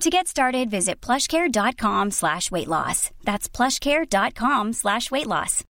[0.00, 3.10] To get started, visit plushcare.com slash weight loss.
[3.24, 5.64] That's plushcare.com slash weight loss.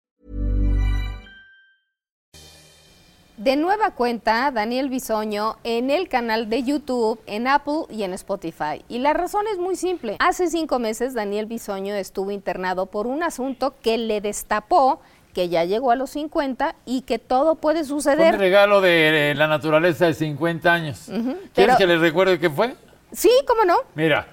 [3.36, 8.84] De nueva cuenta, Daniel Bisoño en el canal de YouTube, en Apple y en Spotify.
[8.88, 10.16] Y la razón es muy simple.
[10.20, 15.00] Hace cinco meses, Daniel Bisoño estuvo internado por un asunto que le destapó
[15.34, 18.32] que ya llegó a los 50 y que todo puede suceder.
[18.34, 21.04] mi regalo de la naturaleza de 50 años.
[21.06, 22.76] ¿Quieres pero- que les recuerde qué fue?
[23.12, 23.76] Sí, ¿cómo no?
[23.94, 24.26] Mira,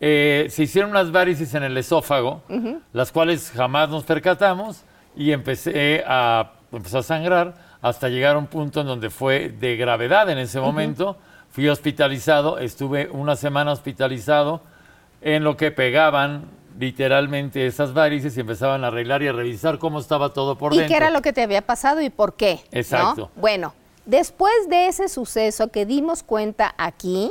[0.00, 2.42] eh, se hicieron unas varices en el esófago,
[2.92, 4.82] las cuales jamás nos percatamos
[5.14, 9.76] y empecé a, empezó a sangrar hasta llegar a un punto en donde fue de
[9.76, 11.18] gravedad en ese momento.
[11.50, 14.62] Fui hospitalizado, estuve una semana hospitalizado
[15.20, 16.46] en lo que pegaban
[16.78, 20.78] literalmente esas varices y empezaban a arreglar y a revisar cómo estaba todo por ¿Y
[20.78, 20.88] dentro.
[20.90, 22.60] qué era lo que te había pasado y por qué?
[22.72, 22.78] ¿no?
[22.78, 23.30] Exacto.
[23.36, 23.74] Bueno,
[24.06, 27.30] después de ese suceso que dimos cuenta aquí,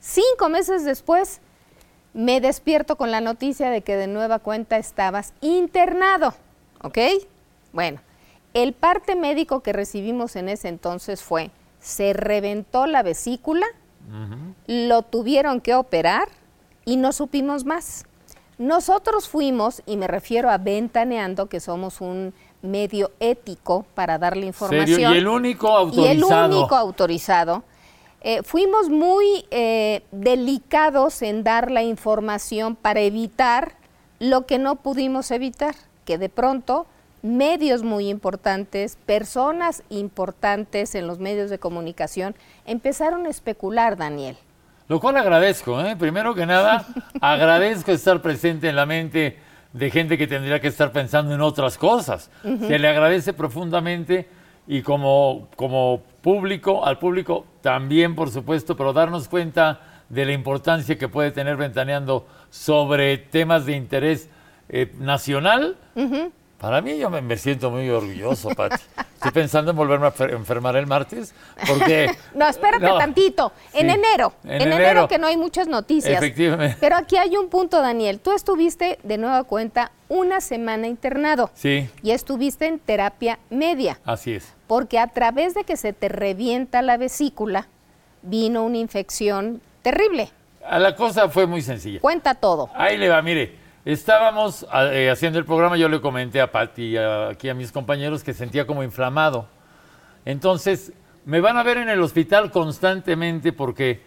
[0.00, 1.40] cinco meses después,
[2.14, 6.34] me despierto con la noticia de que de nueva cuenta estabas internado.
[6.82, 6.98] ¿Ok?
[7.72, 8.00] Bueno,
[8.54, 13.66] el parte médico que recibimos en ese entonces fue, se reventó la vesícula,
[14.66, 16.28] lo tuvieron que operar
[16.84, 18.06] y no supimos más.
[18.56, 24.86] Nosotros fuimos, y me refiero a Ventaneando, que somos un medio ético para darle información.
[24.86, 26.58] Serio, y el único Y el autorizado.
[26.60, 27.64] único autorizado.
[28.22, 33.74] Eh, fuimos muy eh, delicados en dar la información para evitar
[34.18, 36.86] lo que no pudimos evitar, que de pronto
[37.22, 42.34] medios muy importantes, personas importantes en los medios de comunicación
[42.64, 44.36] empezaron a especular, Daniel.
[44.88, 45.96] Lo cual agradezco, ¿eh?
[45.96, 46.86] Primero que nada,
[47.20, 49.38] agradezco estar presente en la mente
[49.72, 52.30] de gente que tendría que estar pensando en otras cosas.
[52.42, 54.28] Se le agradece profundamente
[54.66, 60.98] y como, como público, al público también, por supuesto, pero darnos cuenta de la importancia
[60.98, 64.28] que puede tener Ventaneando sobre temas de interés
[64.68, 65.76] eh, nacional.
[66.58, 68.76] Para mí yo me, me siento muy orgulloso, Pati.
[69.16, 71.34] Estoy pensando en volverme a fer- enfermar el martes
[71.66, 72.10] porque...
[72.34, 73.52] No, espérate No, tantito.
[73.74, 74.32] En sí, enero.
[74.44, 74.76] en En, enero.
[74.84, 75.08] enero.
[75.08, 76.16] que no hay muchas noticias.
[76.16, 76.76] Efectivamente.
[76.80, 78.20] Pero aquí hay un punto, Daniel.
[78.20, 81.50] Tú estuviste de nueva cuenta una semana internado.
[81.54, 83.98] Sí, Y estuviste en terapia media.
[84.04, 84.52] así es.
[84.66, 87.68] Porque a través de que se te revienta la vesícula,
[88.22, 90.30] vino una infección terrible.
[90.64, 92.00] Ah, La cosa fue muy sencilla.
[92.00, 92.70] Cuenta todo.
[92.74, 93.65] Ahí le va, mire.
[93.86, 97.54] Estábamos ah, eh, haciendo el programa, yo le comenté a Pati y a- aquí a
[97.54, 99.46] mis compañeros que sentía como inflamado.
[100.24, 100.92] Entonces,
[101.24, 104.02] me van a ver en el hospital constantemente porque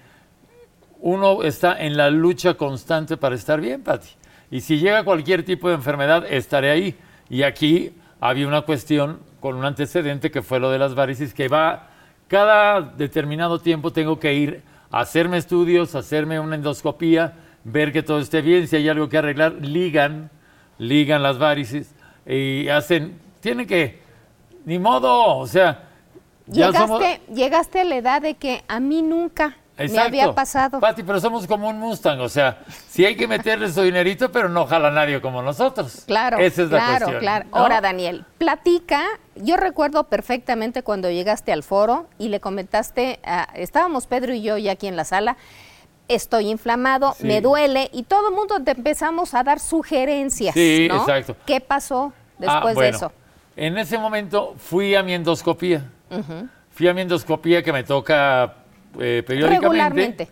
[0.99, 4.09] uno está en la lucha constante para estar bien, Pati.
[4.51, 6.99] Y si llega cualquier tipo de enfermedad, estaré ahí.
[7.29, 11.47] Y aquí había una cuestión con un antecedente que fue lo de las varices, que
[11.47, 11.87] va,
[12.27, 14.61] cada determinado tiempo tengo que ir
[14.91, 19.17] a hacerme estudios, hacerme una endoscopía, ver que todo esté bien, si hay algo que
[19.17, 20.29] arreglar, ligan,
[20.77, 21.93] ligan las varices
[22.25, 23.99] y hacen, tienen que,
[24.65, 25.85] ni modo, o sea,
[26.47, 27.03] ya Llegaste, somos...
[27.33, 30.79] llegaste a la edad de que a mí nunca me había pasado.
[30.79, 32.59] Pati, pero somos como un Mustang, o sea,
[32.89, 36.03] sí hay que meterle su dinerito, pero no jala nadie como nosotros.
[36.05, 37.19] Claro, Esa es la claro, cuestión.
[37.21, 37.45] claro.
[37.51, 37.57] ¿no?
[37.57, 39.03] Ahora, Daniel, platica.
[39.35, 43.21] Yo recuerdo perfectamente cuando llegaste al foro y le comentaste,
[43.55, 45.37] estábamos Pedro y yo ya aquí en la sala,
[46.09, 47.25] estoy inflamado, Sí.
[47.27, 50.53] me duele, y todo el mundo te empezamos a dar sugerencias.
[50.53, 50.97] Sí, ¿no?
[50.97, 51.35] exacto.
[51.45, 53.11] ¿Qué pasó Ah, después bueno, de eso?
[53.55, 55.89] en ese momento fui a mi endoscopía.
[56.71, 58.55] Fui a mi endoscopía que me toca
[58.99, 59.67] eh, periódicamente.
[59.67, 60.29] Regularmente.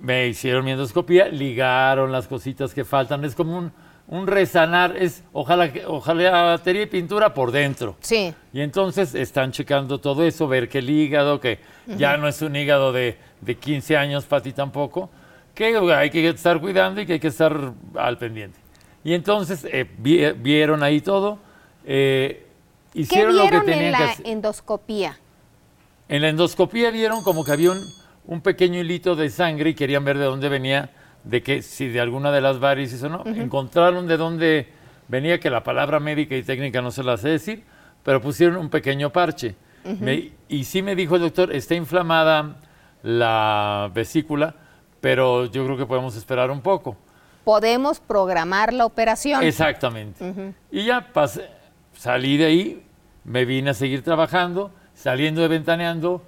[0.00, 3.24] Me hicieron mi endoscopía, ligaron las cositas que faltan.
[3.24, 3.72] Es como un,
[4.06, 7.96] un resanar, es ojalá, que- ojalá batería y pintura por dentro.
[8.00, 8.34] Sí.
[8.52, 12.54] Y entonces están checando todo eso, ver que el hígado, que ya no es un
[12.54, 15.10] hígado de, de 15 años para ti tampoco,
[15.54, 18.58] que hay que estar cuidando y que hay que estar al pendiente.
[19.04, 21.38] Y entonces eh, vi- vieron ahí todo,
[21.84, 22.46] eh,
[22.92, 24.26] ¿Qué hicieron lo que vieron en tenían que la hacer.
[24.28, 25.18] endoscopía?
[26.08, 27.80] En la endoscopía vieron como que había un,
[28.26, 30.90] un pequeño hilito de sangre y querían ver de dónde venía,
[31.24, 33.22] de que si de alguna de las varices o no.
[33.26, 34.68] Encontraron de dónde
[35.08, 37.64] venía, que la palabra médica y técnica no se la sé decir,
[38.02, 39.54] pero pusieron un pequeño parche.
[40.00, 42.56] Me- y sí me dijo el doctor, está inflamada
[43.02, 44.54] la vesícula,
[45.00, 46.96] pero yo creo que podemos esperar un poco.
[47.44, 49.42] Podemos programar la operación.
[49.42, 50.54] Exactamente.
[50.72, 51.46] Y ya pasé,
[51.92, 52.82] salí de ahí,
[53.24, 56.22] me vine a seguir trabajando, saliendo de Ventaneando.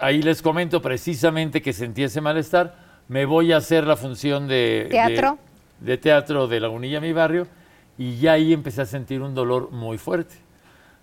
[0.00, 2.74] Ahí les comento precisamente que sentí ese malestar.
[3.08, 5.38] Me voy a hacer la función de ¿Teatro?
[5.80, 7.46] De, de teatro de Lagunilla, mi barrio,
[7.98, 10.36] y ya ahí empecé a sentir un dolor muy fuerte.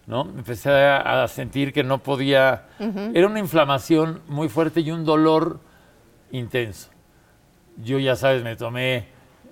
[0.08, 0.22] ¿no?
[0.22, 2.66] Empecé a, a sentir que no podía.
[3.14, 5.60] Era una inflamación muy fuerte y un dolor
[6.32, 6.90] intenso
[7.78, 9.06] yo ya sabes, me tomé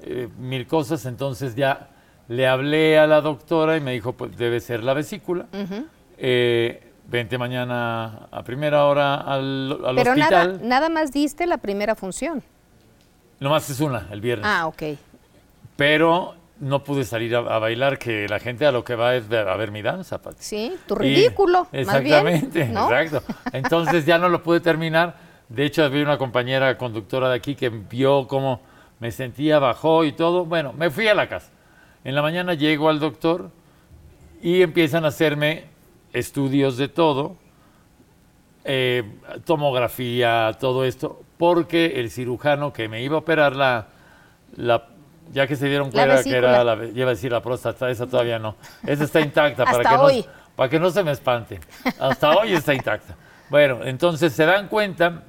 [0.04, 1.90] eh, mil cosas, entonces ya
[2.28, 5.48] le hablé a la doctora y me dijo, pues debe ser la vesícula.
[6.18, 10.68] Eh, vente mañana a primera hora al, al Pero nada, hospital.
[10.68, 12.44] nada más diste la primera función.
[13.40, 14.46] Nomás es una, el viernes.
[14.48, 14.84] Ah, ok.
[15.76, 19.28] Pero no pude salir a, a bailar, que la gente a lo que va es
[19.30, 20.38] ver- a ver mi danza, Pati.
[20.44, 21.84] Sí, tu Y- ridículo, bien.
[21.84, 22.92] Exactamente, ¿no?
[22.92, 23.34] exacto.
[23.54, 25.16] Entonces ya no lo pude terminar.
[25.48, 28.62] De hecho, había una compañera conductora de aquí que vio cómo
[29.00, 30.46] me sentía, bajó y todo.
[30.46, 31.50] Bueno, me fui a la casa.
[32.04, 33.50] En la mañana llego al doctor
[34.42, 35.66] y empiezan a hacerme
[36.14, 37.38] estudios de todo,
[38.66, 39.04] eh,
[39.46, 43.88] tomografía, todo esto, porque el cirujano que me iba a operar la,
[44.56, 44.88] la
[45.32, 48.40] ya que se dieron cuenta que era la, iba a decir la próstata, esa todavía
[48.40, 48.56] no.
[48.86, 50.22] Esa está intacta para que hoy.
[50.22, 51.62] no para que no se me espanten.
[52.00, 53.16] Hasta hoy está intacta.
[53.50, 55.24] Bueno, entonces se dan cuenta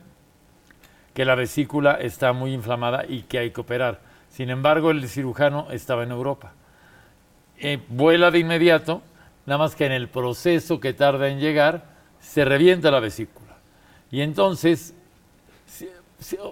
[1.15, 4.01] que la vesícula está muy inflamada y que hay que operar.
[4.29, 6.53] Sin embargo, el cirujano estaba en Europa.
[7.59, 9.03] Eh, vuela de inmediato,
[9.51, 11.83] nada más que en el proceso que tarda en llegar,
[12.21, 13.57] se revienta la vesícula.
[14.13, 14.95] Y entonces,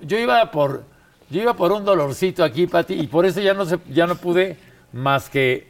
[0.02, 0.82] yo iba por,
[1.30, 4.16] yo iba por un dolorcito aquí, Pati, y por eso ya no, se, ya no
[4.16, 4.56] pude
[4.92, 5.68] más que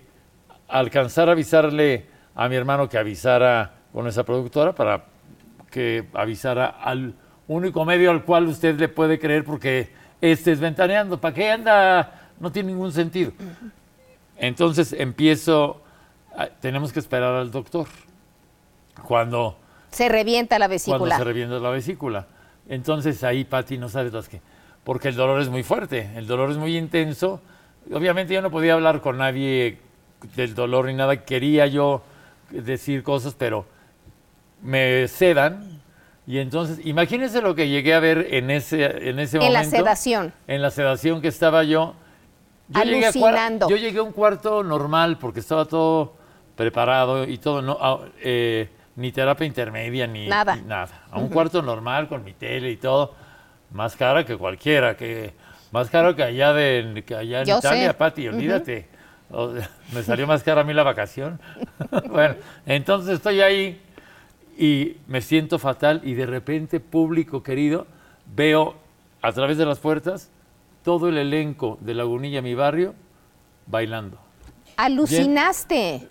[0.68, 5.04] alcanzar a avisarle a mi hermano que avisara con esa productora para
[5.70, 7.12] que avisara al
[7.46, 9.90] único medio al cual usted le puede creer porque
[10.22, 11.20] este es ventaneando.
[11.20, 12.30] ¿Para qué anda?
[12.40, 13.32] No tiene ningún sentido.
[14.38, 15.82] Entonces empiezo,
[16.60, 17.86] tenemos que esperar al doctor.
[19.06, 19.56] Cuando,
[19.90, 21.16] Se revienta la cuando vesícula.
[21.18, 22.26] se revienta la vesícula.
[22.68, 24.40] Entonces ahí, Pati, no sabes las que.
[24.84, 27.40] Porque el dolor es muy fuerte, el dolor es muy intenso.
[27.92, 29.78] Obviamente yo no podía hablar con nadie
[30.34, 31.24] del dolor ni nada.
[31.24, 32.02] Quería yo
[32.50, 33.66] decir cosas, pero
[34.62, 35.78] me sedan.
[36.26, 39.76] Y entonces, imagínense lo que llegué a ver en ese, en ese En la momento.
[39.78, 40.32] sedación.
[40.46, 41.94] En la sedación que estaba yo.
[42.68, 43.68] Yo llegué, a cuar- Alucinando.
[43.70, 46.12] yo llegué a un cuarto normal porque estaba todo
[46.58, 50.56] preparado y todo, no, ah, eh, ni terapia intermedia ni Nada.
[50.56, 51.04] ni nada.
[51.12, 53.14] A un cuarto normal con mi tele y todo,
[53.70, 55.32] más cara que cualquiera, que
[55.70, 57.96] más caro que allá de que allá en Yo Italia.
[57.96, 58.88] Pati, olvídate.
[59.30, 59.52] O-
[59.94, 61.40] me salió más cara a mí la vacación.
[62.10, 62.34] bueno,
[62.66, 63.80] entonces estoy ahí
[64.58, 67.86] y me siento fatal y de repente, público querido,
[68.34, 68.74] veo
[69.22, 70.28] a través de las puertas
[70.82, 72.96] todo el elenco de Lagunilla, mi barrio,
[73.66, 74.18] bailando.
[74.76, 76.08] Alucinaste.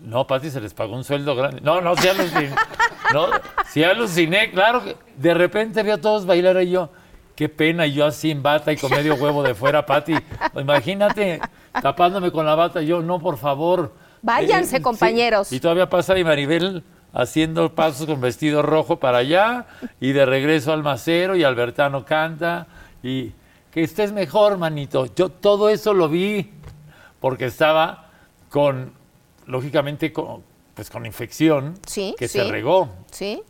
[0.00, 1.60] No, Pati, se les pagó un sueldo grande.
[1.60, 2.54] No, no, sí aluciné.
[3.12, 3.26] No,
[3.68, 4.82] sí aluciné, claro.
[4.82, 6.90] que De repente veo a todos bailar y yo,
[7.36, 10.14] qué pena, y yo así en bata y con medio huevo de fuera, Pati.
[10.58, 11.40] Imagínate,
[11.82, 13.92] tapándome con la bata, yo, no, por favor.
[14.22, 14.82] Váyanse, sí.
[14.82, 15.52] compañeros.
[15.52, 16.82] Y todavía pasa y Maribel
[17.12, 19.66] haciendo pasos con vestido rojo para allá
[20.00, 22.66] y de regreso al macero y Albertano canta
[23.02, 23.32] y
[23.70, 25.06] que estés mejor, manito.
[25.14, 26.50] Yo todo eso lo vi
[27.20, 28.10] porque estaba
[28.50, 28.92] con,
[29.46, 30.42] lógicamente, con,
[30.74, 32.38] pues con infección Sí, que sí.
[32.38, 33.42] se regó, ¿Sí?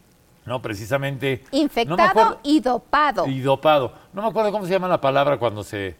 [0.44, 0.60] ¿no?
[0.62, 1.44] Precisamente.
[1.52, 3.26] Infectado no acuerdo- y dopado.
[3.26, 3.92] y dopado.
[4.12, 5.96] No me acuerdo cómo se llama la palabra cuando se,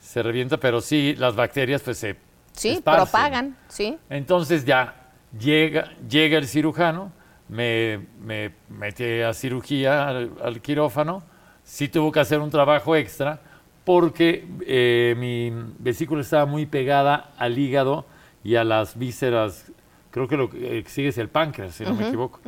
[0.00, 2.16] se revienta, pero sí, las bacterias pues se
[2.52, 3.04] sí, esparcen.
[3.04, 3.56] propagan.
[3.68, 3.96] Sí.
[4.10, 7.12] Entonces ya llega, llega el cirujano,
[7.48, 11.22] me, me mete a cirugía al, al quirófano,
[11.62, 13.40] sí tuvo que hacer un trabajo extra
[13.84, 18.06] porque eh, mi vesícula estaba muy pegada al hígado
[18.44, 19.72] y a las vísceras
[20.10, 22.38] creo que lo que eh, sigue es el páncreas, si no me equivoco.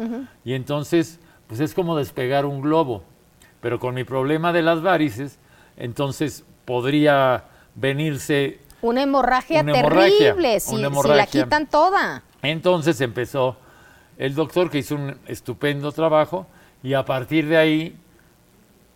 [0.44, 3.02] Y entonces, pues es como despegar un globo.
[3.60, 5.40] Pero con mi problema de las varices,
[5.76, 12.22] entonces podría venirse Una hemorragia Una hemorragia, terrible, si, una si la quitan toda.
[12.42, 13.56] Entonces empezó
[14.18, 16.46] el doctor que hizo un estupendo trabajo
[16.82, 17.98] y a partir de ahí,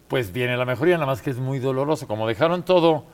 [0.06, 2.06] pues viene la mejoría, nada más que es muy doloroso.
[2.06, 3.04] Como dejaron todo,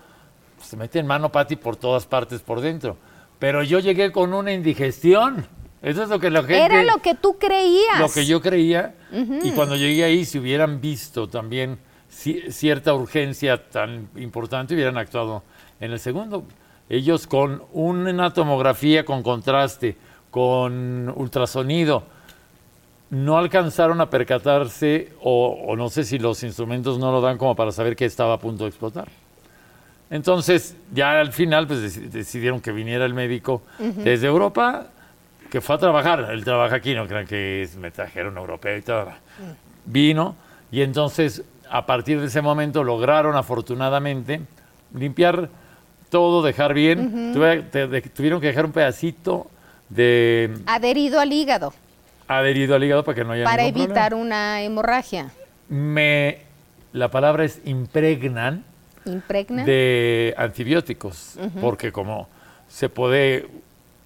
[0.60, 2.98] se mete en mano Pati por todas partes por dentro.
[3.38, 5.46] Pero yo llegué con una indigestión.
[5.82, 6.64] Eso es lo que la gente...
[6.64, 8.00] Era lo que tú creías.
[8.00, 8.94] Lo que yo creía.
[9.42, 11.78] Y cuando llegué ahí, si hubieran visto también
[12.10, 15.42] ci- cierta urgencia tan importante, hubieran actuado
[15.80, 16.44] en el segundo.
[16.88, 19.96] Ellos con una tomografía con contraste,
[20.30, 22.04] con ultrasonido,
[23.10, 27.54] no alcanzaron a percatarse, o, o no sé si los instrumentos no lo dan como
[27.54, 29.08] para saber que estaba a punto de explotar.
[30.10, 34.86] Entonces, ya al final, pues deci- decidieron que viniera el médico desde Europa,
[35.50, 36.28] que fue a trabajar.
[36.30, 39.08] Él trabaja aquí, no crean que es, me trajeron europeo y todo.
[39.84, 40.36] Vino,
[40.70, 44.40] y entonces, a partir de ese momento, lograron afortunadamente
[44.94, 45.48] limpiar
[46.08, 47.32] todo, dejar bien.
[47.32, 49.48] Tuve- te- de- tuvieron que dejar un pedacito
[49.88, 51.72] de Adherido al hígado
[52.28, 54.16] adherido al hígado para que no haya para evitar problema.
[54.16, 55.30] una hemorragia.
[55.68, 56.38] Me,
[56.92, 58.64] la palabra es impregnan
[59.06, 59.64] Impregna.
[59.64, 62.28] de antibióticos, porque como
[62.68, 63.48] se puede,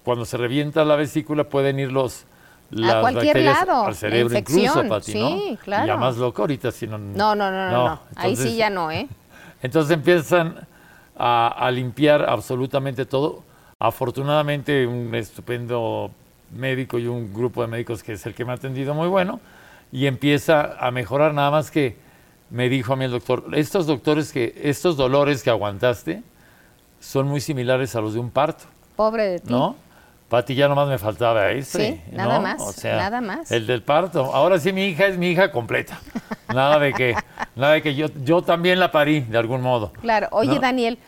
[0.03, 2.25] cuando se revienta la vesícula pueden ir los
[2.69, 5.27] las cualquier lado, al cerebro la incluso, infección, Pati, ¿no?
[5.37, 5.83] sí, claro.
[5.83, 6.97] Y ya más loco ahorita, si no...
[6.97, 7.99] No, no, no, no, no.
[8.15, 9.07] Ahí entonces- sí ya no, ¿eh?
[9.61, 10.55] Entonces empiezan
[11.17, 13.43] a, a limpiar absolutamente todo.
[13.77, 16.11] Afortunadamente un estupendo
[16.55, 19.39] médico y un grupo de médicos que es el que me ha atendido muy bueno
[19.91, 21.97] y empieza a mejorar nada más que
[22.51, 26.21] me dijo a mí el doctor, estos doctores que estos dolores que aguantaste
[26.99, 28.65] son muy similares a los de un parto,
[28.95, 29.51] Pobre de ti.
[29.51, 29.75] ¿no?
[30.29, 31.93] Pati, ya nomás me faltaba este.
[31.93, 32.41] Sí, nada ¿no?
[32.41, 33.51] más, O sea, nada más.
[33.51, 34.33] El del parto.
[34.33, 35.99] Ahora sí mi hija es mi hija completa.
[36.53, 37.15] Nada de que,
[37.55, 39.91] nada de que yo, yo también la parí de algún modo.
[40.01, 40.27] Claro.
[40.31, 40.59] Oye, ¿no?
[40.59, 40.99] Daniel,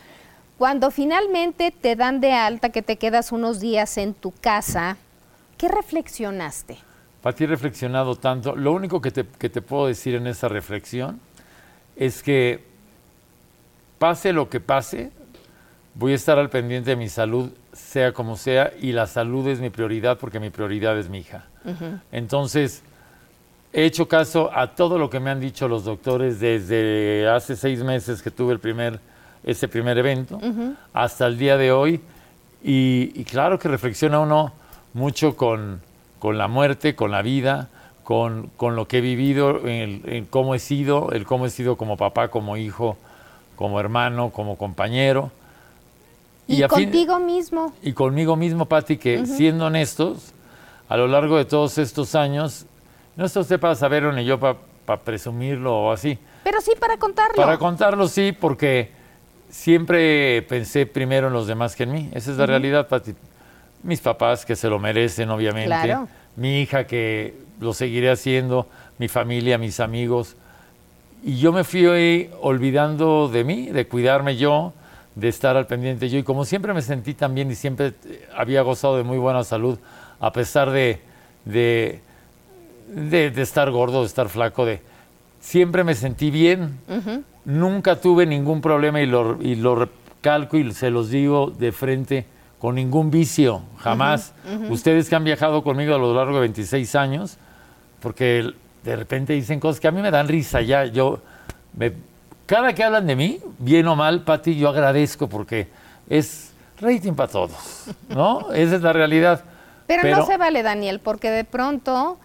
[0.58, 4.96] cuando finalmente te dan de alta, que te quedas unos días en tu casa,
[5.58, 6.78] ¿qué reflexionaste?
[7.22, 8.56] Para ti he reflexionado tanto.
[8.56, 11.20] Lo único que te, que te puedo decir en esa reflexión
[11.96, 12.62] es que
[13.98, 15.10] pase lo que pase,
[15.94, 19.60] voy a estar al pendiente de mi salud, sea como sea, y la salud es
[19.60, 21.46] mi prioridad porque mi prioridad es mi hija.
[22.12, 22.82] Entonces,
[23.72, 27.82] he hecho caso a todo lo que me han dicho los doctores desde hace seis
[27.82, 29.00] meses que tuve el primer,
[29.44, 30.40] ese primer evento
[30.92, 32.00] hasta el día de hoy.
[32.62, 34.52] Y, y claro que reflexiona uno
[34.94, 35.80] mucho con,
[36.18, 37.68] con la muerte, con la vida,
[38.04, 41.96] con, con lo que he vivido, en cómo he sido, el cómo he sido como
[41.96, 42.96] papá, como hijo,
[43.56, 45.32] como hermano, como compañero.
[46.46, 47.72] Y, fin- contigo mismo.
[47.82, 50.32] y conmigo mismo, Pati, que siendo honestos,
[50.90, 52.66] a lo largo de todos estos años,
[53.16, 56.18] no está usted para saberlo ni yo para presumirlo o así.
[56.42, 57.36] Pero sí para contarlo.
[57.36, 58.90] Para contarlo, sí, porque
[59.48, 62.10] siempre pensé primero en los demás que en mí.
[62.12, 63.14] Esa es la realidad, Pati.
[63.82, 65.68] Mis papás, que se lo merecen, obviamente.
[65.68, 66.08] Claro.
[66.36, 67.34] Mi hija, que
[67.64, 68.68] lo seguiré haciendo.
[68.98, 70.36] Mi familia, mis amigos.
[71.24, 74.72] Y yo me fui olvidando de mí, de cuidarme yo,
[75.14, 76.18] de estar al pendiente yo.
[76.18, 79.42] Y como siempre me sentí tan bien y siempre eh, había gozado de muy buena
[79.42, 79.78] salud,
[80.20, 81.00] a pesar de,
[81.44, 82.00] de,
[82.94, 84.80] de- de estar gordo, de estar flaco, de
[85.40, 86.78] siempre me sentí bien.
[87.44, 92.26] Nunca tuve ningún problema y lo, y lo recalco y se los digo de frente
[92.58, 94.32] con ningún vicio, jamás.
[94.70, 97.36] Ustedes que han viajado conmigo a lo largo de 26 años,
[98.04, 98.52] porque
[98.84, 100.84] de repente dicen cosas que a mí me dan risa ya.
[100.84, 101.18] Yo,
[101.76, 101.92] me-
[102.46, 105.66] cada que hablan de mí, bien o mal, Pati, yo agradezco porque
[106.08, 108.52] es rating para todos, ¿no?
[108.52, 109.42] Esa es la realidad.
[109.86, 112.18] Pero, no se vale, Daniel, porque de pronto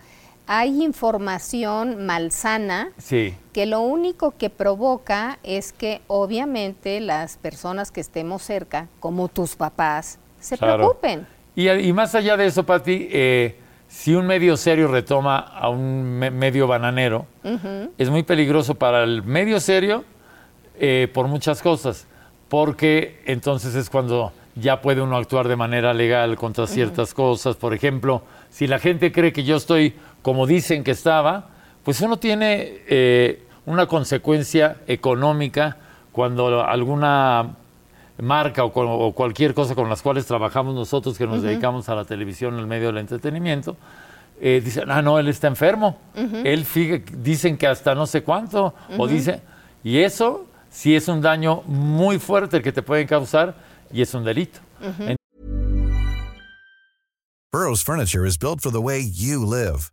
[0.47, 8.01] hay información malsana Sí, que lo único que provoca es que obviamente las personas que
[8.01, 10.77] estemos cerca, como tus papás, se Claro.
[10.77, 11.25] preocupen.
[11.55, 13.55] Y, y más allá de eso, Pati, eh,
[13.89, 17.25] si un medio serio retoma a un me- medio bananero,
[17.97, 20.05] es muy peligroso para el medio serio
[20.79, 22.07] eh, por muchas cosas,
[22.47, 27.55] porque entonces es cuando ya puede uno actuar de manera legal contra ciertas cosas.
[27.55, 31.49] Por ejemplo, si la gente cree que yo estoy como dicen que estaba,
[31.83, 35.77] pues uno tiene eh, una consecuencia económica
[36.11, 37.55] cuando alguna
[38.21, 42.05] marca o, o cualquier cosa con las cuales trabajamos nosotros que nos dedicamos a la
[42.05, 43.77] televisión, el medio del entretenimiento,
[44.41, 45.97] eh, dicen, ah, no, él está enfermo.
[46.15, 49.41] Él fije- dicen que hasta no sé cuánto, o dice,
[49.83, 53.55] y eso sí es un daño muy fuerte el que te pueden causar
[53.91, 54.59] y es un delito.
[57.51, 59.91] Burrow's furniture is built for the way you live.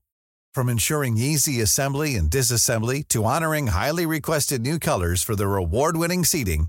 [0.55, 6.25] From ensuring easy assembly and disassembly to honoring highly requested new colors for their award-winning
[6.25, 6.69] seating,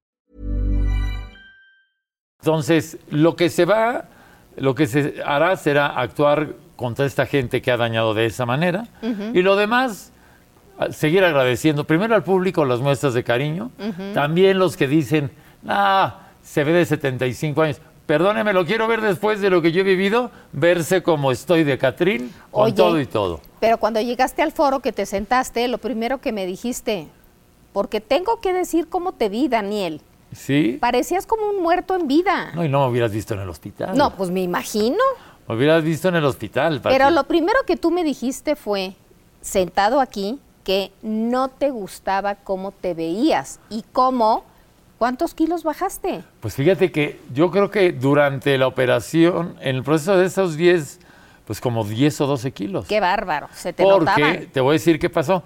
[2.41, 4.05] Entonces, lo que se va,
[4.55, 8.87] lo que se hará será actuar contra esta gente que ha dañado de esa manera.
[9.33, 10.11] Y lo demás,
[10.89, 13.69] seguir agradeciendo primero al público las muestras de cariño,
[14.15, 15.29] también los que dicen,
[15.67, 17.81] ah, se ve de 75 años.
[18.07, 21.77] Perdóneme, lo quiero ver después de lo que yo he vivido, verse como estoy de
[21.77, 22.73] Catrín, con Oye.
[22.73, 23.39] todo y todo.
[23.59, 27.07] Pero cuando llegaste al foro que te sentaste, lo primero que me dijiste,
[27.71, 30.01] porque tengo que decir cómo te vi, Daniel.
[30.31, 30.77] ¿Sí?
[30.79, 32.51] Parecías como un muerto en vida.
[32.53, 33.97] No, y no me hubieras visto en el hospital.
[33.97, 34.97] No, pues me imagino.
[35.47, 36.81] Me hubieras visto en el hospital.
[36.81, 36.95] Pati.
[36.95, 38.93] Pero lo primero que tú me dijiste fue,
[39.41, 44.45] sentado aquí, que no te gustaba cómo te veías y cómo,
[44.97, 46.23] ¿cuántos kilos bajaste?
[46.39, 50.99] Pues fíjate que yo creo que durante la operación, en el proceso de esos 10,
[51.45, 52.85] pues como 10 o 12 kilos.
[52.87, 54.47] Qué bárbaro, se te Porque, notaban.
[54.53, 55.43] te voy a decir qué pasó.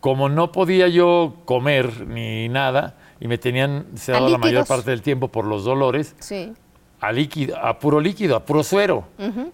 [0.00, 5.02] Como no podía yo comer ni nada, y me tenían sedado la mayor parte del
[5.02, 6.52] tiempo por los dolores, Sí.
[7.00, 9.04] a, líquido, a puro líquido, a puro suero.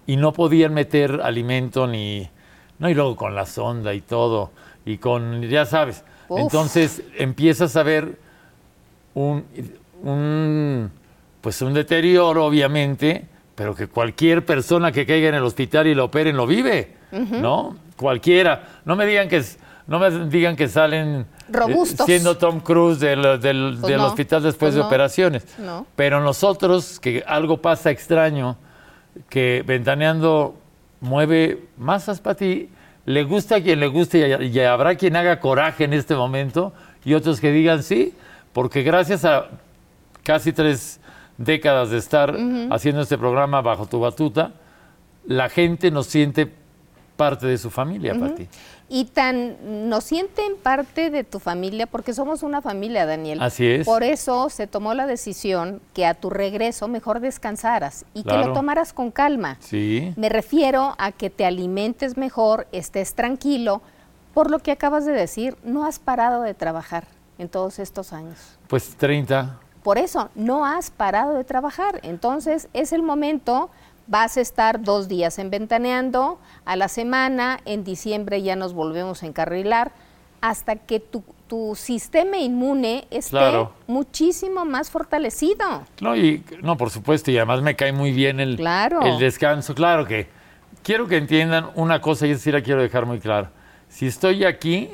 [0.05, 2.29] Y no podían meter alimento ni...
[2.79, 4.51] No, y luego con la sonda y todo,
[4.85, 6.03] y con, ya sabes.
[6.29, 6.39] Uf.
[6.41, 8.17] Entonces empiezas a ver
[9.15, 9.43] un,
[10.03, 10.91] un,
[11.41, 16.05] pues un deterioro, obviamente, pero que cualquier persona que caiga en el hospital y lo
[16.05, 17.75] operen lo vive, ¿no?
[17.95, 18.81] Cualquiera.
[18.85, 22.05] No me digan que, es- no me digan que salen eh, Robustos.
[22.05, 25.45] siendo Tom Cruise del, del- Pues del no, hospital después pues de no, operaciones.
[25.59, 25.85] no.
[25.95, 28.57] Pero nosotros, que algo pasa extraño,
[29.29, 30.55] que Ventaneando
[30.99, 32.69] mueve masas para ti,
[33.05, 36.73] le gusta a quien le guste y, y habrá quien haga coraje en este momento
[37.05, 38.13] y otros que digan sí,
[38.51, 39.45] porque gracias a
[40.23, 40.99] casi tres
[41.37, 42.35] décadas de estar
[42.71, 44.51] haciendo este programa bajo tu batuta,
[45.25, 46.51] la gente nos siente
[47.15, 48.47] parte de su familia, Pati.
[48.89, 53.41] Y tan nos sienten parte de tu familia porque somos una familia, Daniel.
[53.41, 53.85] Así es.
[53.85, 58.53] Por eso se tomó la decisión que a tu regreso mejor descansaras y que lo
[58.53, 59.57] tomaras con calma.
[59.59, 60.13] Sí.
[60.15, 63.81] Me refiero a que te alimentes mejor, estés tranquilo.
[64.33, 68.57] Por lo que acabas de decir, no has parado de trabajar en todos estos años.
[68.67, 69.59] Pues 30.
[69.83, 71.99] Por eso, no has parado de trabajar.
[72.03, 73.69] Entonces, es el momento,
[74.07, 79.23] vas a estar dos días en Ventaneando a la semana, en diciembre ya nos volvemos
[79.23, 79.91] a encarrilar,
[80.41, 83.73] hasta que tu, tu sistema inmune esté Claro.
[83.87, 85.83] muchísimo más fortalecido.
[86.01, 89.01] No, y, no, por supuesto, y además me cae muy bien el, Claro.
[89.01, 89.73] el descanso.
[89.75, 90.27] Claro que
[90.83, 93.51] quiero que entiendan una cosa y sí la quiero dejar muy clara.
[93.89, 94.89] Si estoy aquí,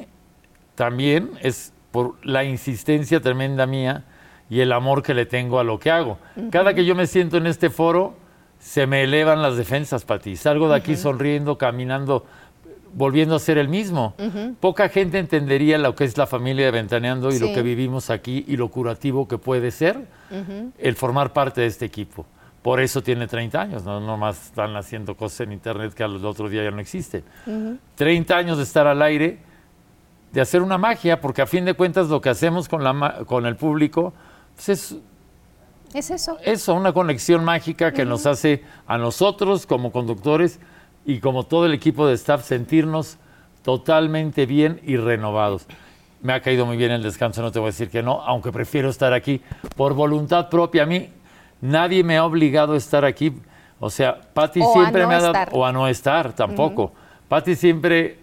[0.76, 4.06] también es por la insistencia tremenda mía
[4.50, 6.18] y el amor que le tengo a lo que hago.
[6.52, 8.16] Cada que yo me siento en este foro,
[8.64, 10.38] se me elevan las defensas para ti.
[10.38, 12.26] Salgo de aquí sonriendo, caminando,
[12.94, 14.16] volviendo a ser el mismo.
[14.62, 18.46] Poca gente entendería lo que es la familia de Ventaneando y lo que vivimos aquí
[18.48, 20.08] y lo curativo que puede ser
[20.78, 22.26] el formar parte de este equipo.
[22.62, 26.48] Por eso tiene 30 años, no nomás están haciendo cosas en internet que al otro
[26.48, 27.26] día ya no existen.
[27.96, 29.40] 30 años de estar al aire,
[30.32, 33.46] de hacer una magia, porque a fin de cuentas lo que hacemos con, la, con
[33.46, 34.14] el público
[34.56, 34.98] pues es
[35.94, 36.38] Es eso.
[36.44, 40.60] eso, una conexión mágica que nos hace a nosotros como conductores
[41.06, 43.18] y como todo el equipo de staff sentirnos
[43.64, 45.66] totalmente bien y renovados.
[46.22, 48.52] Me ha caído muy bien el descanso, no te voy a decir que no, aunque
[48.52, 49.42] prefiero estar aquí
[49.76, 50.84] por voluntad propia.
[50.84, 51.10] A mí
[51.62, 53.34] nadie me ha obligado a estar aquí.
[53.80, 55.50] O sea, Patti O siempre no me ha dado, estar.
[55.52, 56.94] o a no estar tampoco.
[57.28, 58.20] Patti siempre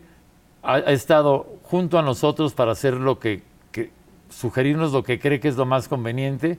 [0.62, 3.90] ha, ha estado junto a nosotros para hacer lo que, que-
[4.30, 6.58] sugerirnos lo que cree que es lo más conveniente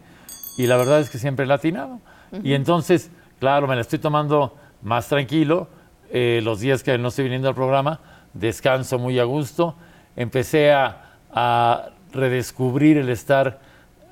[0.58, 2.00] y la verdad es que siempre le ha atinado.
[2.44, 5.68] Y entonces, claro, me la estoy tomando más tranquilo
[6.12, 8.00] eh, los días que no estoy viniendo al programa,
[8.34, 9.76] descanso muy a gusto,
[10.16, 13.60] empecé a, a redescubrir el estar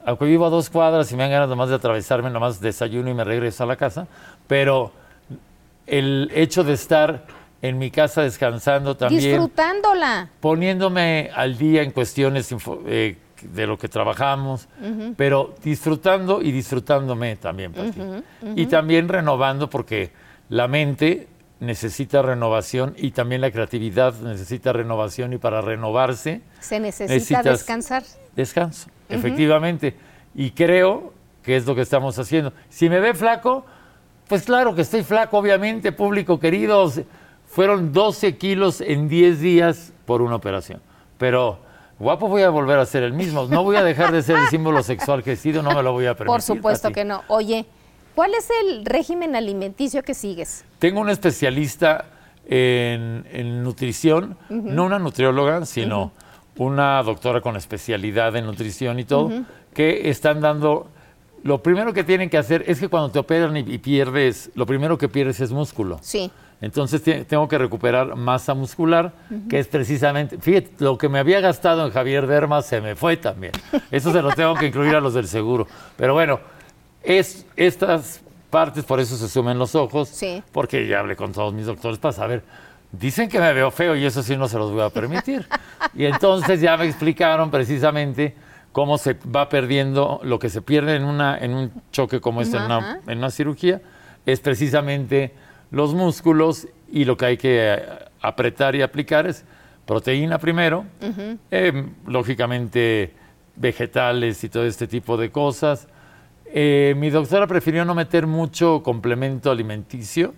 [0.05, 3.13] aunque vivo a dos cuadras y me dan ganas nomás de atravesarme, nomás desayuno y
[3.13, 4.07] me regreso a la casa,
[4.47, 4.91] pero
[5.85, 7.25] el hecho de estar
[7.61, 10.29] en mi casa descansando también, Disfrutándola.
[10.39, 12.49] poniéndome al día en cuestiones
[12.87, 14.67] eh, de lo que trabajamos,
[15.15, 18.01] pero disfrutando y disfrutándome también, Pati.
[18.55, 20.11] Y también renovando porque
[20.49, 21.27] la mente
[21.59, 28.03] necesita renovación y también la creatividad necesita renovación y para renovarse Se necesita descansar.
[28.35, 29.95] descanso, efectivamente.
[30.35, 32.53] Y creo que es lo que estamos haciendo.
[32.69, 33.65] Si me ve flaco,
[34.27, 36.91] pues claro que estoy flaco, obviamente, público querido.
[37.47, 40.81] Fueron 12 kilos en 10 días por una operación.
[41.17, 41.59] Pero
[41.99, 43.45] guapo voy a volver a ser el mismo.
[43.47, 45.91] No voy a dejar de ser el símbolo sexual que he sido, no me lo
[45.91, 46.27] voy a permitir.
[46.27, 47.23] Por supuesto que no.
[47.27, 47.65] Oye,
[48.15, 50.65] ¿cuál es el régimen alimenticio que sigues?
[50.79, 52.05] Tengo una especialista
[52.47, 56.11] en, en nutrición, no una nutrióloga, sino
[56.57, 59.31] una doctora con especialidad en nutrición y todo,
[59.73, 60.87] que están dando...
[61.41, 64.65] Lo primero que tienen que hacer es que cuando te operan y, y pierdes, lo
[64.65, 65.97] primero que pierdes es músculo.
[66.01, 66.29] Sí.
[66.61, 69.13] Entonces te- tengo que recuperar masa muscular,
[69.49, 73.15] que es precisamente, fíjate, lo que me había gastado en Javier Derma se me fue
[73.17, 73.53] también.
[73.91, 75.67] Eso se lo tengo que incluir a los del seguro.
[75.95, 76.39] Pero bueno,
[77.01, 80.43] es, estas partes, por eso se sumen los ojos, Sí.
[80.51, 82.43] porque ya hablé con todos mis doctores para saber.
[82.91, 85.47] Dicen que me veo feo y eso sí no se los voy a permitir.
[85.93, 88.35] Y entonces ya me explicaron precisamente
[88.71, 92.57] cómo se va perdiendo, lo que se pierde en, una, en un choque como este,
[92.57, 93.79] en una, en una cirugía,
[94.25, 95.33] es precisamente
[95.71, 97.83] los músculos y lo que hay que eh,
[98.21, 99.45] apretar y aplicar es
[99.85, 100.85] proteína primero,
[101.51, 103.13] eh, lógicamente
[103.55, 105.87] vegetales y todo este tipo de cosas.
[106.51, 110.33] Eh, mi doctora prefirió no meter mucho complemento alimenticio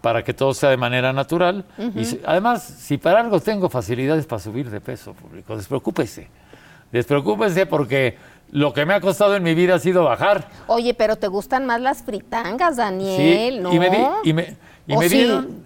[0.00, 1.64] para que todo sea de manera natural.
[1.94, 6.28] Y si- además, si para algo tengo facilidades para subir de peso, público, despreocúpese.
[6.92, 8.16] Despreocúpese porque
[8.52, 10.48] lo que me ha costado en mi vida ha sido bajar.
[10.66, 13.72] Oye, pero te gustan más las fritangas, Daniel, ¿no?
[13.74, 14.56] y me, di- y me,
[14.86, 15.16] y ¿O me sí?
[15.18, 15.64] dieron.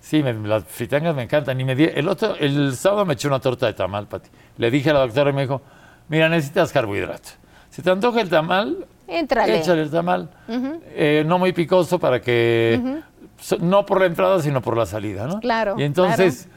[0.00, 1.58] Sí, me- las fritangas me encantan.
[1.60, 4.28] Y me di- el, otro, el sábado me eché una torta de tamal, Pati.
[4.58, 5.60] Le dije a la doctora y me dijo:
[6.08, 7.30] Mira, necesitas carbohidrato.
[7.70, 9.58] Si te antoja el tamal, Éntrale.
[9.58, 10.28] échale el tamal.
[10.48, 13.00] Eh, no muy picoso para que.
[13.40, 15.40] so- No por la entrada, sino por la salida, ¿no?
[15.40, 16.48] Claro, Y entonces.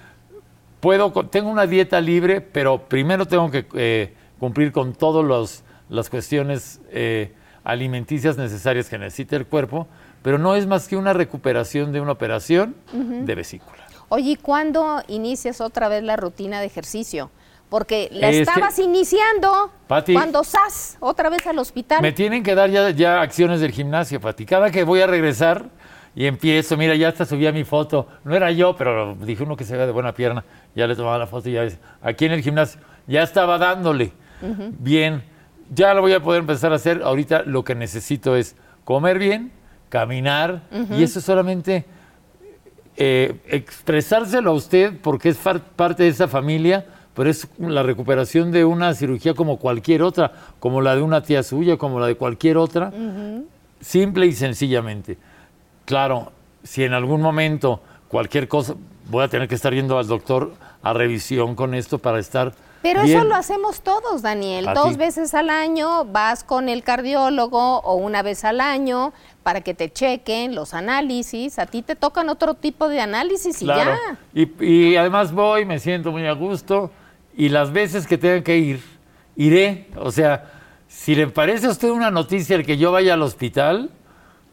[0.79, 6.79] Puedo, tengo una dieta libre, pero primero tengo que eh, cumplir con todas las cuestiones
[6.91, 9.87] eh, alimenticias necesarias que necesita el cuerpo,
[10.21, 13.77] pero no es más que una recuperación de una operación de vesícula.
[14.09, 17.29] Oye, ¿y cuándo inicias otra vez la rutina de ejercicio?
[17.69, 22.01] Porque la Este- estabas iniciando Pati- cuando sas otra vez al hospital.
[22.01, 24.45] Me tienen que dar ya, ya acciones del gimnasio, Pati.
[24.45, 25.65] Cada que voy a regresar
[26.15, 28.07] y empiezo, mira, ya hasta subí a mi foto.
[28.23, 30.45] No era yo, pero dije uno que se ve de buena pierna.
[30.73, 32.79] Ya le tomaba la foto y ya ves, aquí en el gimnasio.
[33.07, 34.13] Ya estaba dándole.
[34.79, 35.23] Bien,
[35.73, 37.01] ya lo voy a poder empezar a hacer.
[37.03, 39.51] Ahorita lo que necesito es comer bien,
[39.89, 40.61] caminar,
[40.97, 41.85] y eso solamente
[42.95, 48.63] eh, expresárselo a usted porque es parte de esa familia, pero es la recuperación de
[48.63, 52.57] una cirugía como cualquier otra, como la de una tía suya, como la de cualquier
[52.57, 52.91] otra,
[53.81, 55.17] simple y sencillamente.
[55.85, 56.31] Claro,
[56.63, 58.75] si en algún momento cualquier cosa,
[59.09, 62.53] voy a tener que estar yendo al doctor a revisión con esto para estar
[62.87, 63.17] Pero bien.
[63.17, 64.67] eso lo hacemos todos, Daniel.
[64.69, 64.95] ¿A Dos ti?
[64.97, 69.11] veces al año vas con el cardiólogo o una vez al año
[69.43, 71.59] para que te chequen los análisis.
[71.59, 73.97] A ti te tocan otro tipo de análisis y ya.
[74.33, 76.91] Y, y además voy, me siento muy a gusto
[77.35, 78.81] y las veces que tenga que ir,
[79.35, 79.87] iré.
[79.99, 80.51] O sea,
[80.87, 83.89] si le parece a usted una noticia el que yo vaya al hospital,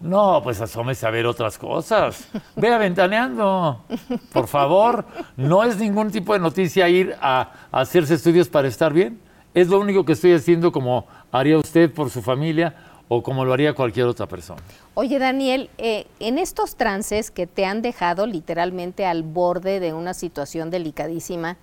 [0.05, 2.29] no, pues asómese a ver otras cosas.
[2.57, 3.85] Vea ventaneando,
[4.33, 5.07] por favor.
[5.37, 9.19] No es ningún tipo de noticia ir a, a hacerse estudios para estar bien.
[9.55, 12.75] Es lo único que estoy haciendo como haría usted por su familia
[13.09, 14.61] o como lo haría cualquier otra persona.
[14.93, 20.12] Oye, Daniel, eh, en estos trances que te han dejado literalmente al borde de una
[20.12, 21.57] situación delicadísima,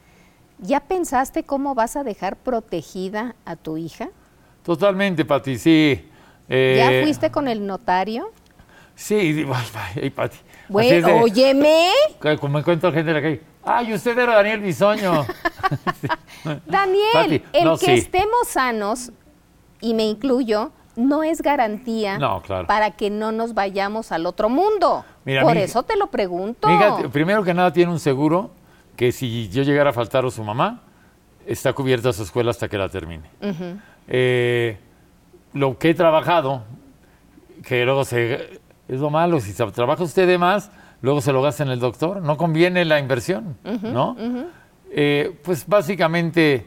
[0.57, 4.09] ¿ya pensaste cómo vas a dejar protegida a tu hija?
[4.63, 6.07] Totalmente, Pati, sí.
[6.49, 8.31] Eh, ¿Ya fuiste con el notario?
[8.95, 9.45] Sí,
[9.95, 10.37] ay, Pati.
[10.67, 11.89] Bueno, de- óyeme.
[12.39, 13.41] Como encuentro gente en la calle.
[13.63, 15.25] Ay, usted era Daniel Bisoño.
[16.65, 17.91] Daniel, Pati, el no, que sí.
[17.93, 19.11] estemos sanos,
[19.79, 22.67] y me incluyo, no es garantía No, claro.
[22.67, 25.05] para que no nos vayamos al otro mundo.
[25.25, 26.69] Mira, Por mi- eso te lo pregunto.
[26.69, 28.51] Hija, primero que nada, tiene un seguro
[28.95, 30.81] que si yo llegara a faltar o su mamá,
[31.45, 33.23] está cubierta su escuela hasta que la termine.
[34.07, 34.77] Eh,
[35.53, 36.63] lo que he trabajado,
[37.65, 38.59] que luego se.
[38.87, 40.69] Es lo malo, si se- trabaja usted de más,
[41.01, 42.21] luego se lo gasta en el doctor.
[42.21, 44.15] No conviene la inversión, ¿no?
[44.93, 46.65] Eh, pues básicamente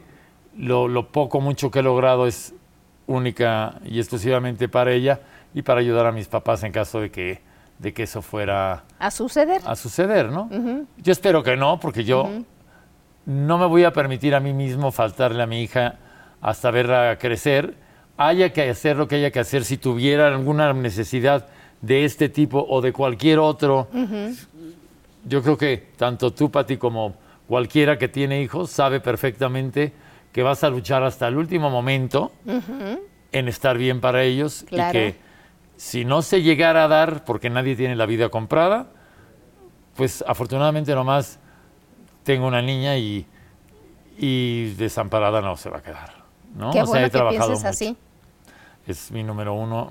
[0.56, 2.54] lo, lo poco, mucho que he logrado es
[3.06, 5.20] única y exclusivamente para ella
[5.52, 7.42] y para ayudar a mis papás en caso de que,
[7.78, 9.60] de que eso fuera A suceder.
[9.66, 10.48] a suceder, ¿no?
[10.96, 12.30] Yo espero que no, porque yo
[13.26, 15.96] no me voy a permitir a mí mismo faltarle a mi hija
[16.40, 17.74] hasta verla crecer.
[18.16, 19.64] Haya que hacer lo que haya que hacer.
[19.64, 21.48] Si tuviera alguna necesidad
[21.80, 23.88] de este tipo o de cualquier otro,
[25.24, 27.16] yo creo que tanto tú, Pati, como
[27.48, 29.92] cualquiera que tiene hijos, sabe perfectamente
[30.32, 32.32] que vas a luchar hasta el último momento
[33.32, 34.98] en estar bien para ellos Claro.
[34.98, 35.16] y que
[35.76, 38.86] si no se llegara a dar, porque nadie tiene la vida comprada,
[39.96, 41.38] pues afortunadamente nomás
[42.22, 43.26] tengo una niña y,
[44.18, 46.23] y desamparada no se va a quedar.
[46.54, 46.70] ¿No?
[46.70, 47.68] Qué O sea, bueno he que trabajado mucho.
[47.68, 47.96] así.
[48.86, 49.90] Es mi número uno.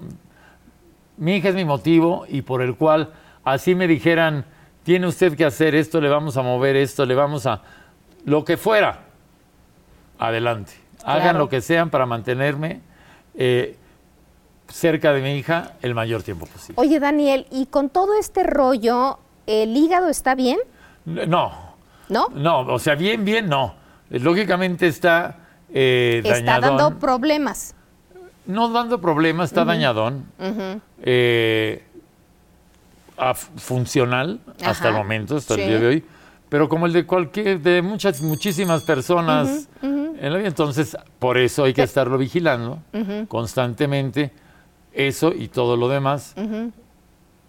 [1.18, 3.12] Mi hija es mi motivo y por el cual
[3.44, 4.46] así me dijeran,
[4.84, 7.62] tiene usted que hacer esto, le vamos a mover esto, le vamos a...
[8.26, 9.02] Lo que fuera,
[10.20, 10.74] adelante.
[11.04, 11.40] Hagan Claro.
[11.40, 12.82] lo que sean para mantenerme
[13.36, 13.78] eh,
[14.68, 16.76] cerca de mi hija el mayor tiempo posible.
[16.82, 20.60] Oye, Daniel, y con todo este rollo, ¿el hígado está bien?
[21.06, 21.52] No,
[22.10, 22.28] ¿No?
[22.34, 23.76] no, o sea, bien, bien, no.
[24.10, 25.40] Lógicamente está
[25.74, 26.78] eh, Está dañadón.
[26.78, 27.76] dando problemas.
[28.46, 30.26] no dando problemas, está dañadón.
[31.02, 31.84] eh,
[33.18, 35.62] a- funcional hasta el momento, hasta sí.
[35.62, 36.04] el día de hoy.
[36.50, 40.48] Pero como el de cualquier, de muchas, muchísimas personas en la vida.
[40.48, 42.80] Entonces, por eso hay que estarlo vigilando
[43.28, 44.32] constantemente.
[44.94, 46.36] Eso y todo lo demás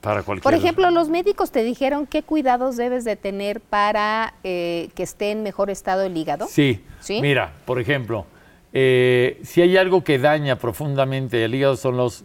[0.00, 0.42] para cualquier.
[0.42, 5.30] Por ejemplo, los médicos te dijeron qué cuidados debes de tener para eh, que esté
[5.32, 6.46] en mejor estado el hígado.
[6.48, 6.82] Sí.
[7.04, 7.20] ¿Sí?
[7.20, 8.24] Mira, por ejemplo,
[8.72, 12.24] eh, si hay algo que daña profundamente el hígado son los,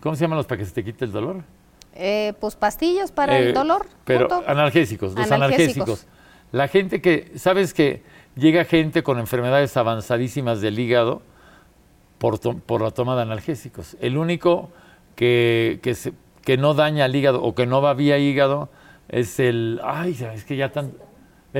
[0.00, 1.44] ¿cómo se llaman los para que se te quite el dolor?
[1.94, 3.86] Eh, pues pastillas para Eh, el dolor.
[4.04, 4.44] Pero punto.
[4.50, 5.76] analgésicos, los Analgésicos.
[5.86, 6.06] analgésicos.
[6.50, 8.02] La gente que, ¿sabes que
[8.34, 11.22] llega gente con enfermedades avanzadísimas del hígado
[12.18, 13.96] por, to- por la toma de analgésicos?
[14.00, 14.70] El único
[15.14, 16.12] que, que, se-
[16.44, 18.68] que no daña al hígado o que no va vía hígado
[19.08, 20.92] es el, ay, es que ya tan,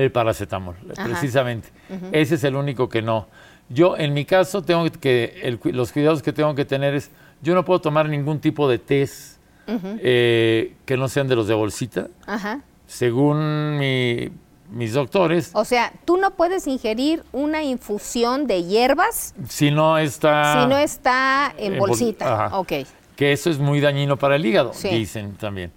[0.03, 1.69] el paracetamol, precisamente.
[2.11, 3.27] Ese es el único que no.
[3.69, 7.53] Yo, en mi caso, tengo que, el los cuidados que tengo que tener es, yo
[7.53, 12.07] no puedo tomar ningún tipo de test eh, que no sean de los de bolsita.
[12.25, 12.61] Ajá.
[12.85, 14.29] Según mi-
[14.71, 20.61] mis doctores, O sea, tú no puedes ingerir una infusión de hierbas si no está...
[20.63, 22.45] si no está en en bol- bolsita.
[22.45, 22.57] ajá.
[22.59, 22.73] Ok.
[23.15, 24.89] que eso es muy dañino para el hígado, Sí.
[24.89, 25.71] dicen también.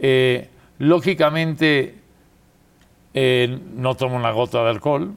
[0.00, 1.94] Eh, lógicamente,
[3.14, 5.14] eh, no tomo una gota de alcohol,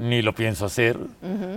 [0.00, 0.98] ni lo pienso hacer,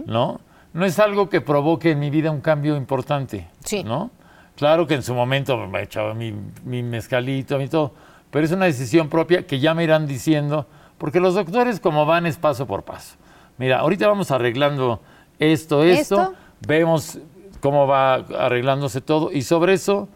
[0.06, 0.39] ¿no?
[0.73, 3.84] No es algo que provoque en mi vida un cambio importante, Sí.
[3.84, 4.12] ¿no?
[4.56, 6.34] Claro que en su momento me echaba mi,
[6.65, 7.93] mi mezcalito, mi todo,
[8.30, 12.25] pero es una decisión propia que ya me irán diciendo, porque los doctores como van
[12.25, 13.15] es paso por paso.
[13.58, 14.99] Mira, ahorita vamos arreglando
[15.39, 16.34] esto, esto, Esto.
[16.67, 17.19] vemos
[17.62, 20.08] cómo va arreglándose todo y sobre eso,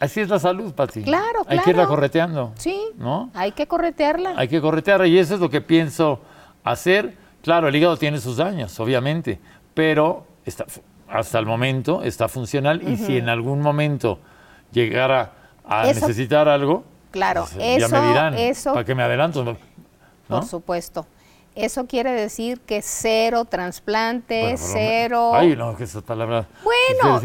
[0.00, 1.02] así es la salud, Pati.
[1.02, 1.88] Claro, Hay que irla claro.
[1.90, 2.52] correteando.
[2.56, 2.80] Sí.
[2.96, 3.30] ¿No?
[3.34, 4.34] Hay que corretearla.
[4.36, 6.20] Hay que corretearla y eso es lo que pienso
[6.64, 7.16] hacer.
[7.42, 9.38] Claro, el hígado tiene sus daños, obviamente,
[9.74, 10.66] pero está,
[11.08, 14.18] hasta el momento está funcional y si en algún momento
[14.72, 15.32] llegara
[15.66, 19.42] a Eso- necesitar algo, Claro, pues, ya eso- me dirán, eso- ¿para qué me adelanto?
[19.44, 19.56] ¿no?
[20.28, 21.06] Por supuesto.
[21.56, 25.32] Eso quiere decir que cero trasplante, Bueno, cero.
[25.34, 26.46] Ay, no, que esa palabra.
[26.62, 27.20] Bueno.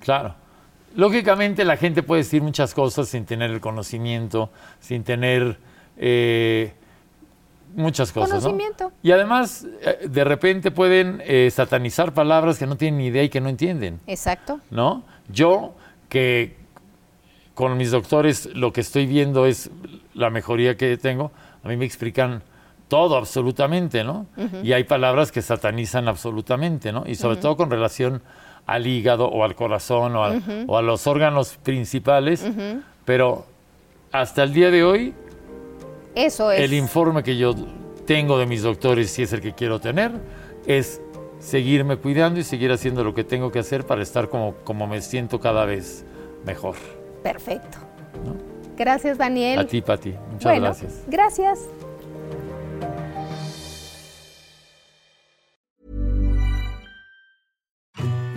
[0.00, 0.34] Claro.
[0.94, 4.50] Lógicamente la gente puede decir muchas cosas sin tener el conocimiento,
[4.80, 5.58] sin tener
[5.96, 6.72] eh,
[7.74, 8.42] muchas cosas.
[8.42, 8.50] ¿no?
[8.50, 8.92] Conocimiento.
[9.02, 13.28] Y además, eh, de repente pueden eh, satanizar palabras que no tienen ni idea y
[13.28, 14.00] que no entienden.
[14.06, 14.60] Exacto.
[14.70, 15.04] ¿no?
[15.28, 15.74] Yo,
[16.08, 16.56] que
[17.54, 19.70] con mis doctores lo que estoy viendo es
[20.14, 21.30] la mejoría que tengo,
[21.62, 22.42] a mí me explican
[22.88, 24.26] todo absolutamente, ¿no?
[24.64, 27.04] Y hay palabras que satanizan absolutamente, ¿no?
[27.06, 28.20] Y sobre todo con relación
[28.72, 32.46] al hígado o al corazón o, al- o a los órganos principales,
[33.04, 33.44] pero
[34.12, 35.14] hasta el día de hoy
[36.14, 36.60] Eso es.
[36.60, 37.54] el informe que yo
[38.06, 40.12] tengo de mis doctores, si es el que quiero tener,
[40.66, 41.00] es
[41.40, 45.00] seguirme cuidando y seguir haciendo lo que tengo que hacer para estar como, como me
[45.00, 46.04] siento cada vez
[46.44, 46.76] mejor.
[47.22, 47.78] Perfecto.
[48.76, 49.58] Gracias, Daniel.
[49.58, 50.10] A ti, Pati.
[50.32, 51.02] Muchas bueno, gracias.
[51.08, 51.58] Gracias.